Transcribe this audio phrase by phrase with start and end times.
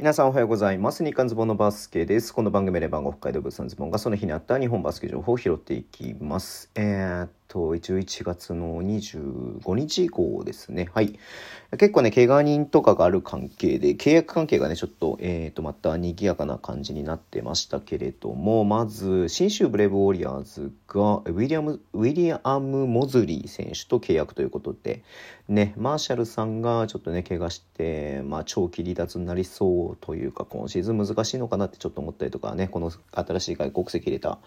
[0.00, 1.04] 皆さんおはようございます。
[1.04, 2.32] 日刊ズボンのバスケです。
[2.32, 6.70] この番組で番号北海道物産ズボンがその日にあった日本バスケ情報を拾っていきます。
[6.74, 10.88] えー、っと、11月の25日以降ですね。
[10.94, 11.18] はい。
[11.72, 25.02] 結構ね、怪我人とかがある関係で、契約関係がね、ちょっと、えー、と、また賑やかな感じになってましたけれども、まず、新州ブレイブウォリアーズが、ウィリアム、ウィリアム・モズリー選手と契約ということで、
[25.50, 34.38] ね、マーシャルさんがちょっとね、怪我して、まあ、長期離脱になりそうというか、今シーズン難しいのかなってちょっと思ったりとかね、この新しい外国籍入れた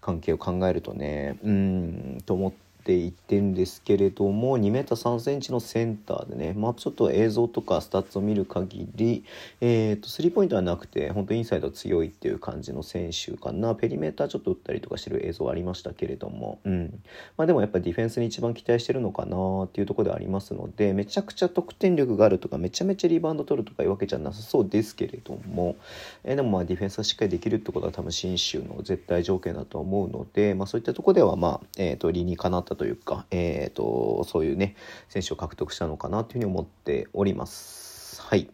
[0.00, 2.47] 関係を考えるとね、うん、と思
[2.88, 9.24] って、いってんですけれども2 m 3センチのセンターでね、まあ、ちょっと映像とかスタッツを見る限り、
[9.60, 13.74] えー、とスリーポイントはなくて本当インサイド強いっていう感じの選手かな。
[13.74, 17.02] ペリメーターちょっと打ったりとかしてる映像ありましたけれども、うん。
[17.36, 25.76] まあ、でもやっぱディフェンスに一番期待してるのかなっていうところでありますのでめちゃくちゃ得点力があるとかめちゃめちゃリバウンド取るとかいうわけじゃなさそうですけれども、
[26.24, 34.76] えー、でもまあディフェンスがしっかりできるってことは多分信州の絶対条件だと思うので、まあ、そういったところではまあ、えー、と理にかなったというか、えーと、そういうね
[35.08, 38.22] 選手を獲得したのかなというふうに思っております。
[38.22, 38.48] はい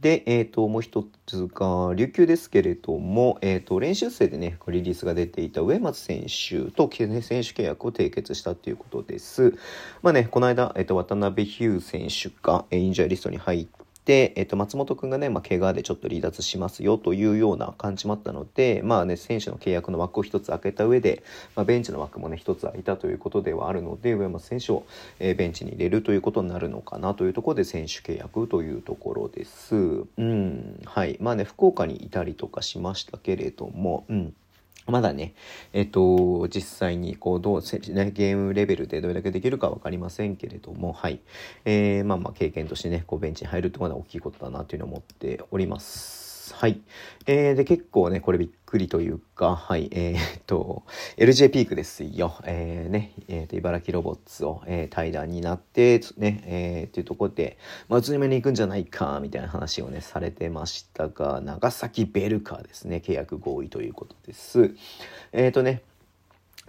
[0.00, 9.54] で、えーと、もう一つが琉球ですけれども、えーと、練習生でねリリースが出ていた上松選手と選手契約を締結したということです。
[10.00, 13.79] まあねこの間、えーと、渡辺ヒュー選手がインジャーリストに入って
[14.10, 21.22] で、えっと、松本くんがね、まあ、怪我でちょっと離脱しますよというような感じもあったので、まあね、選手の契約の枠を一つ開けた上で、
[21.54, 24.84] まあ、ベンチの枠もね、一つ空いたということではあるので、上山選手を、
[25.20, 29.76] え、ベンチに入れるということになるのかなというところで、選手契約というところです。
[29.76, 31.16] うん、はい。
[31.20, 34.34] まあね、福岡にいたりとかしましたけれども、うん。
[34.90, 35.34] まだね、
[35.72, 37.60] えっと、実際に、こう、どう、
[37.92, 41.20] ね、ゲームレベルでどれだけできるか分かりませんけれども、はい。
[41.64, 46.29] えー、まあまあ、経験としてね、こう、ベンチに入るってことは大きいことだなというのを思っております。
[46.52, 46.80] はい。
[47.26, 50.84] えー、で、結構ね、これびっくりというか、はい、えー、っと、
[51.16, 52.34] LJ ピークですよ。
[52.44, 57.58] えー、ね、えー、と、茨城ロボッツを、えー、対談になって、ね、えー、っていうところで、
[57.88, 64.74] まあ、宇都宮に行くんじゃないか、みたいな話をね、されてましたが、長崎ベルカーですね、契約合意ということです。
[65.32, 65.82] えー、とね、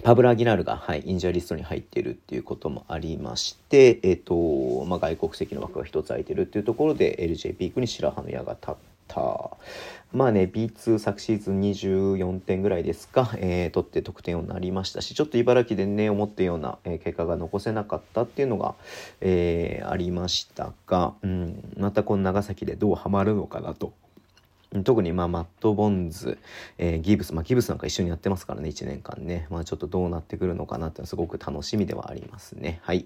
[0.04, 8.74] パブラ・アギラールが、はい、インジャーリストに入っているっていうこともありまして、えっ、ー、と、まあ、外国籍の枠が一つ空いてるっていうところで、LJ ピークに白羽の矢が立っ
[9.08, 9.51] た。
[10.14, 18.76] まあね、B2 昨シーズン24点ぐらいですか、えー、取って得点をなりましたし、ちょっと茨城でね、思ったような、えー、結果が残せなかったっていうのが、
[19.22, 23.94] えー、ありましたが、うん、またこの長崎でどうハマるのかなと。
[24.86, 26.38] 特にまあマット・ボンズ、
[26.78, 29.46] えー、ギブス、まあ、ギブスなんか一緒にやってますからね、1年間ね。
[29.50, 32.80] まあちょっとどうなってくるのかなっていうのはすごく楽しみではありますね。
[32.84, 33.06] はい。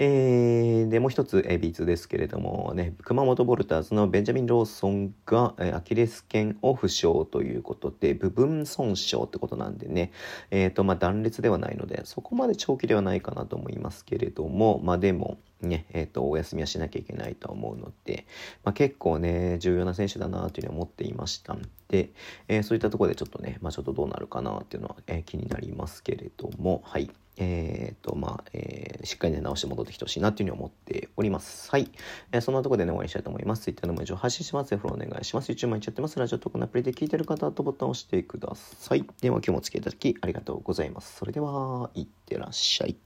[0.00, 10.10] えー、で、もう一つ、えー、B2 ですけれどもね、熊本ボルターズのベンジャミン・ローソンが、えー、アキレス腱を負傷ということで、部分損傷ってことなんでね、
[10.50, 18.26] えっ、ー、と、まあ断裂ではないので、そこまで長期ではないかなと思いますけれども、まあでも、ね、えっ、ー、と、お休みはしなきゃいけないと思うので、
[18.64, 22.10] まあ、結構ね、重要な選手だなというふうに思っていましたんで、
[22.48, 27.10] えー、そういったところでちょっとね、まあ、ちょっとどうなるかなっていうのは、えー、気になりますけれども、はい。
[27.36, 31.70] えっ、ー、と、まあ、えー、しっかりね、直して戻ってきてほしいなっていうふうに思っております。
[31.70, 31.90] はい。
[32.32, 33.62] えー、そんなところでね、お会いしたいと思います。
[33.62, 34.76] Twitter の文章発信します。
[34.76, 35.50] フォローお願いします。
[35.50, 36.18] YouTube 毎日やってます。
[36.18, 39.04] ラジオとこのアプリで聞いてる方はボタンを押してください。
[39.20, 41.16] では、今日もお付き合いいただきありがとうございます。
[41.16, 42.96] それでは、いってらっしゃい。